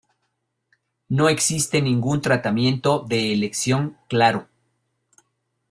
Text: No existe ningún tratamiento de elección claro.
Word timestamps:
No 1.09 1.29
existe 1.29 1.79
ningún 1.79 2.21
tratamiento 2.23 3.05
de 3.07 3.33
elección 3.33 3.99
claro. 4.09 4.47